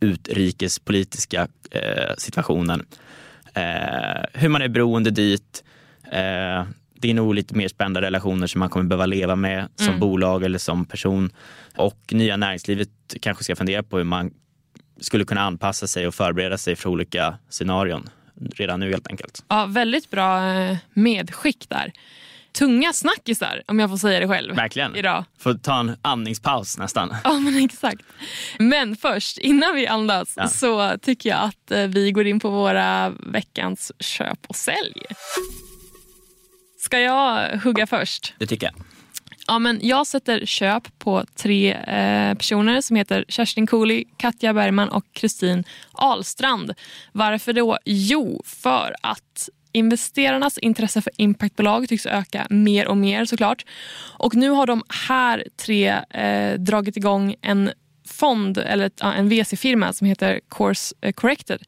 [0.00, 2.86] utrikespolitiska eh, situationen.
[3.54, 5.64] Eh, hur man är beroende dit.
[6.04, 10.00] Eh, det är nog lite mer spända relationer som man kommer behöva leva med som
[10.00, 11.30] bolag eller som person.
[11.76, 12.88] Och nya näringslivet
[13.20, 14.30] kanske ska fundera på hur man
[15.00, 18.08] skulle kunna anpassa sig och förbereda sig för olika scenarion
[18.56, 19.44] redan nu helt enkelt.
[19.48, 21.92] Ja, väldigt bra eh, medskick där.
[22.58, 24.54] Tunga snackisar, om jag får säga det själv.
[24.56, 24.96] Verkligen.
[24.96, 25.24] Idag.
[25.38, 27.14] Får ta en andningspaus nästan.
[27.24, 28.02] Ja, men exakt.
[28.58, 30.48] Men först, innan vi andas, Ja.
[30.48, 35.02] så tycker jag att eh, vi går in på våra veckans köp och sälj.
[36.78, 38.34] Ska jag hugga först?
[38.38, 38.74] Det tycker jag.
[39.46, 44.88] Ja, men jag sätter köp på tre eh, personer som heter Kerstin Cooley, Katja Bergman
[44.88, 46.74] och Kristin Ahlstrand.
[47.12, 47.78] Varför då?
[47.84, 53.64] Jo, för att investerarnas intresse för impactbolag tycks öka mer och mer såklart.
[54.18, 57.70] Och nu har de här tre eh, dragit igång en
[58.08, 61.62] fond, eller ett, en VC-firma som heter Course Corrected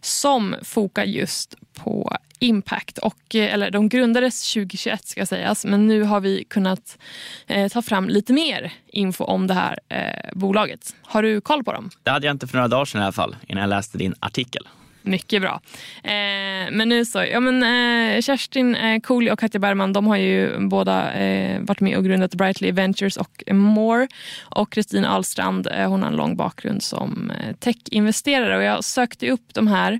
[0.00, 2.98] som fokar just på impact.
[2.98, 6.98] Och, eh, eller de grundades 2021 ska sägas men nu har vi kunnat
[7.46, 10.96] eh, ta fram lite mer info om det här eh, bolaget.
[11.02, 11.90] Har du koll på dem?
[12.02, 14.14] Det hade jag inte för några dagar sedan i alla fall innan jag läste din
[14.20, 14.68] artikel.
[15.02, 15.60] Mycket bra.
[16.02, 20.16] Eh, men nu så, ja men eh, Kerstin eh, Cooley och Katja Bergman de har
[20.16, 24.08] ju båda eh, varit med och grundat Brightly Ventures och More.
[24.40, 29.30] Och Kristin Ahlstrand eh, hon har en lång bakgrund som eh, techinvesterare och jag sökte
[29.30, 29.92] upp de här.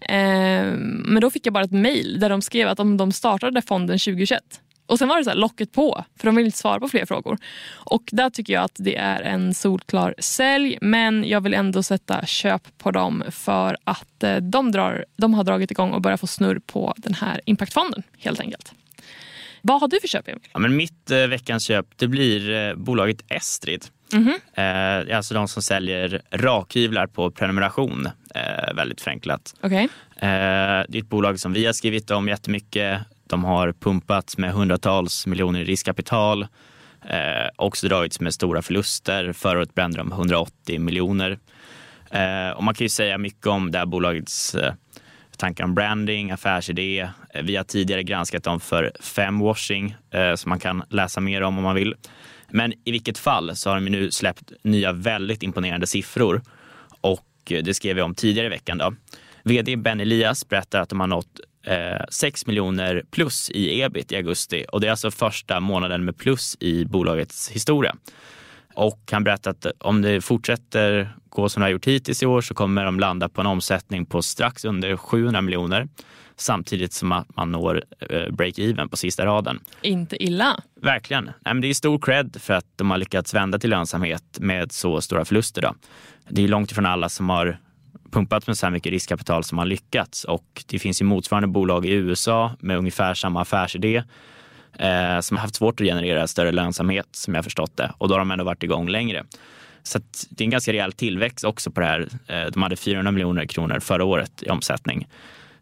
[0.00, 0.64] Eh,
[1.04, 3.98] men då fick jag bara ett mejl där de skrev att de, de startade fonden
[3.98, 4.60] 2021.
[4.90, 7.06] Och sen var det så här, locket på, för de vill inte svara på fler
[7.06, 7.38] frågor.
[7.74, 12.26] Och där tycker jag att det är en solklar sälj, men jag vill ändå sätta
[12.26, 16.26] köp på dem för att eh, de, drar, de har dragit igång och börjat få
[16.26, 18.72] snurr på den här impactfonden helt enkelt.
[19.62, 20.48] Vad har du för köp Emil?
[20.52, 23.84] Ja, men mitt eh, veckans köp det blir eh, bolaget Estrid.
[24.12, 25.08] Mm -hmm.
[25.08, 29.54] eh, alltså de som säljer rakhyvlar på prenumeration, eh, väldigt förenklat.
[29.62, 29.84] Okay.
[29.84, 29.88] Eh,
[30.88, 33.00] det är ett bolag som vi har skrivit om jättemycket
[33.30, 36.42] de har pumpats med hundratals miljoner i riskkapital,
[37.08, 39.32] eh, också dragits med stora förluster.
[39.32, 41.38] Förra året brände de 180 miljoner.
[42.10, 44.72] Eh, och man kan ju säga mycket om det här bolagets eh,
[45.40, 47.00] tankar om branding, affärsidé.
[47.34, 51.58] Eh, vi har tidigare granskat dem för femwashing eh, som man kan läsa mer om
[51.58, 51.94] om man vill.
[52.48, 56.42] Men i vilket fall så har de nu släppt nya väldigt imponerande siffror
[57.00, 58.78] och eh, det skrev vi om tidigare i veckan.
[58.78, 58.94] Då.
[59.44, 64.16] Vd Ben Elias berättar att de har nått eh, 6 miljoner plus i ebit i
[64.16, 67.96] augusti och det är alltså första månaden med plus i bolagets historia.
[68.74, 72.40] Och han berättar att om det fortsätter gå som det har gjort hittills i år
[72.40, 75.88] så kommer de landa på en omsättning på strax under 700 miljoner
[76.36, 79.60] samtidigt som att man når eh, break-even på sista raden.
[79.82, 80.60] Inte illa.
[80.82, 81.24] Verkligen.
[81.24, 84.72] Nej, men det är stor cred för att de har lyckats vända till lönsamhet med
[84.72, 85.62] så stora förluster.
[85.62, 85.74] Då.
[86.28, 87.58] Det är långt ifrån alla som har
[88.10, 91.86] pumpat med så här mycket riskkapital som har lyckats och det finns ju motsvarande bolag
[91.86, 93.96] i USA med ungefär samma affärsidé
[94.78, 98.14] eh, som har haft svårt att generera större lönsamhet som jag förstått det och då
[98.14, 99.24] har de ändå varit igång längre.
[99.82, 99.98] Så
[100.30, 102.08] det är en ganska rejäl tillväxt också på det här.
[102.26, 105.08] Eh, de hade 400 miljoner kronor förra året i omsättning.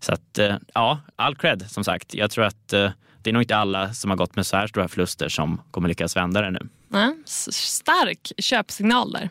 [0.01, 2.15] Så att eh, ja, all cred som sagt.
[2.15, 2.91] Jag tror att eh,
[3.23, 5.89] det är nog inte alla som har gått med så här stora förluster som kommer
[5.89, 6.69] lyckas vända det nu.
[6.93, 9.29] Ja, stark köpsignal där.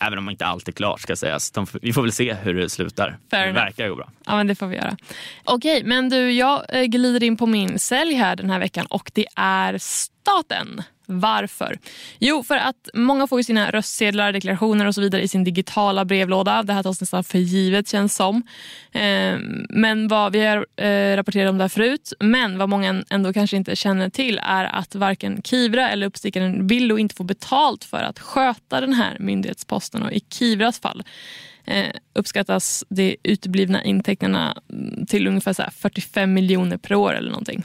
[0.00, 1.50] Även om inte allt är klart ska sägas.
[1.50, 3.18] De, vi får väl se hur det slutar.
[3.30, 4.10] Fair det verkar gå bra.
[4.26, 4.96] Ja men det får vi göra.
[5.44, 9.10] Okej men du jag eh, glider in på min sälj här den här veckan och
[9.14, 9.78] det är
[10.24, 10.82] staten.
[11.06, 11.78] Varför?
[12.18, 16.62] Jo, för att många får sina röstsedlar, deklarationer och så vidare i sin digitala brevlåda.
[16.62, 18.42] Det här tas nästan för givet känns som.
[18.92, 22.12] Ehm, men vad vi har eh, rapporterat om det här förut.
[22.20, 26.98] Men vad många ändå kanske inte känner till är att varken Kivra eller uppstickaren Billo
[26.98, 30.02] inte får betalt för att sköta den här myndighetsposten.
[30.02, 31.02] Och I Kivras fall
[31.64, 34.56] eh, uppskattas de uteblivna intäkterna
[35.08, 37.64] till ungefär 45 miljoner per år eller någonting.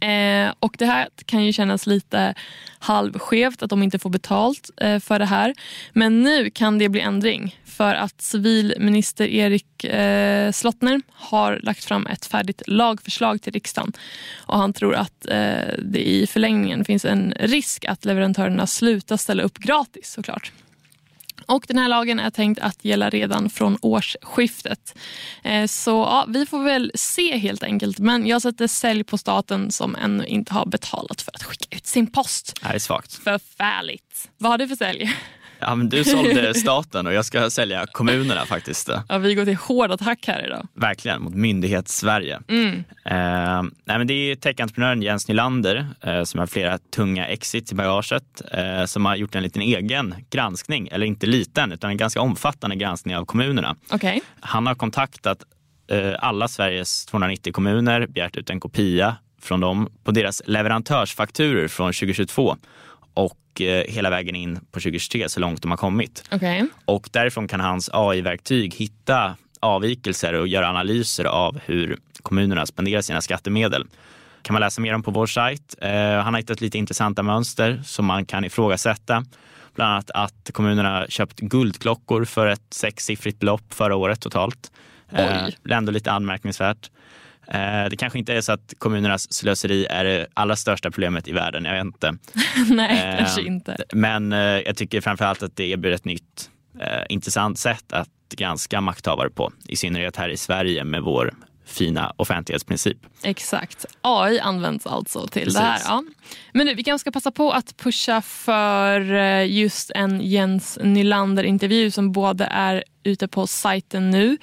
[0.00, 2.34] Eh, och Det här kan ju kännas lite
[2.78, 5.54] halvskevt att de inte får betalt eh, för det här.
[5.92, 12.06] Men nu kan det bli ändring för att civilminister Erik eh, Slottner har lagt fram
[12.06, 13.92] ett färdigt lagförslag till riksdagen.
[14.36, 19.42] Och Han tror att eh, det i förlängningen finns en risk att leverantörerna slutar ställa
[19.42, 20.52] upp gratis såklart.
[21.48, 24.98] Och den här lagen är tänkt att gälla redan från årsskiftet.
[25.44, 27.98] Eh, så ja, vi får väl se helt enkelt.
[27.98, 31.86] Men jag sätter sälj på staten som ännu inte har betalat för att skicka ut
[31.86, 32.60] sin post.
[32.62, 33.14] Det är svagt.
[33.14, 34.30] Förfärligt.
[34.38, 35.10] Vad har du för sälj?
[35.60, 38.90] Ja, men du sålde staten och jag ska sälja kommunerna faktiskt.
[39.08, 40.68] Ja, vi går till hård attack här idag.
[40.74, 42.40] Verkligen, mot myndighets-Sverige.
[42.48, 42.84] Mm.
[43.04, 47.74] Eh, nej, men det är techentreprenören Jens Nylander eh, som har flera tunga exits i
[47.74, 52.20] bagaget eh, som har gjort en liten egen granskning, eller inte liten, utan en ganska
[52.20, 53.76] omfattande granskning av kommunerna.
[53.92, 54.20] Okay.
[54.40, 55.42] Han har kontaktat
[55.90, 61.92] eh, alla Sveriges 290 kommuner, begärt ut en kopia från dem på deras leverantörsfakturer från
[61.92, 62.56] 2022
[63.14, 66.24] och eh, hela vägen in på 2023 så långt de har kommit.
[66.32, 66.66] Okay.
[66.84, 73.20] Och därifrån kan hans AI-verktyg hitta avvikelser och göra analyser av hur kommunerna spenderar sina
[73.20, 73.86] skattemedel.
[74.42, 75.74] kan man läsa mer om på vår sajt.
[75.80, 79.24] Eh, han har hittat lite intressanta mönster som man kan ifrågasätta.
[79.74, 84.72] Bland annat att kommunerna köpt guldklockor för ett sexsiffrigt belopp förra året totalt.
[85.12, 85.56] Oj.
[85.70, 86.90] Eh, ändå lite anmärkningsvärt.
[87.50, 91.32] Eh, det kanske inte är så att kommunernas slöseri är det allra största problemet i
[91.32, 92.18] världen, jag vet inte.
[92.70, 93.76] Nej, eh, kanske inte.
[93.92, 96.50] Men eh, jag tycker framförallt att det erbjuder ett nytt
[97.08, 99.52] intressant sätt att granska makthavare på.
[99.68, 101.34] I synnerhet här i Sverige med vår
[101.66, 102.96] fina offentlighetsprincip.
[103.22, 103.86] Exakt.
[104.00, 105.58] AI används alltså till Precis.
[105.58, 105.80] det här.
[105.84, 106.04] Ja.
[106.52, 109.00] Men nu, vi kanske ska passa på att pusha för
[109.42, 114.36] just en Jens Nylander-intervju som både är ute på sajten nu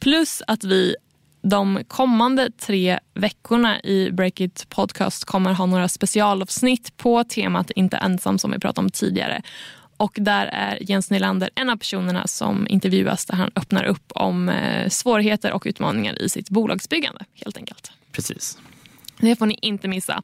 [0.00, 0.96] plus att vi
[1.42, 8.38] de kommande tre veckorna i Breakit Podcast kommer ha några specialavsnitt på temat Inte ensam
[8.38, 9.42] som vi pratade om tidigare.
[9.96, 14.48] Och där är Jens Nylander en av personerna som intervjuas där han öppnar upp om
[14.48, 17.92] eh, svårigheter och utmaningar i sitt bolagsbyggande helt enkelt.
[18.12, 18.58] Precis.
[19.18, 20.22] Det får ni inte missa.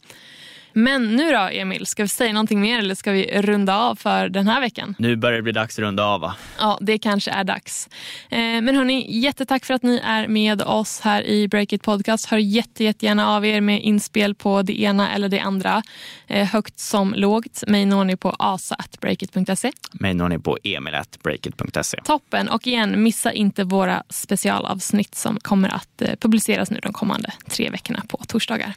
[0.79, 4.29] Men nu då Emil, ska vi säga någonting mer eller ska vi runda av för
[4.29, 4.95] den här veckan?
[4.99, 6.35] Nu börjar det bli dags att runda av va?
[6.59, 7.89] Ja, det kanske är dags.
[8.29, 12.27] Eh, men hörni, jättetack för att ni är med oss här i Breakit Podcast.
[12.27, 15.83] Hör jätte, jättegärna av er med inspel på det ena eller det andra.
[16.27, 17.65] Eh, högt som lågt.
[17.67, 19.73] Mig når ni på asa.breakit.se.
[19.93, 22.01] Mig når ni på emil.breakit.se.
[22.05, 22.49] Toppen.
[22.49, 27.71] Och igen, missa inte våra specialavsnitt som kommer att eh, publiceras nu de kommande tre
[27.71, 28.75] veckorna på torsdagar.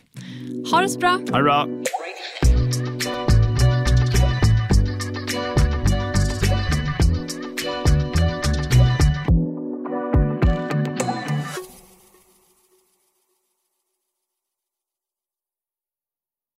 [0.72, 1.10] Ha det så bra!
[1.10, 1.68] Ha det bra!
[2.00, 2.88] right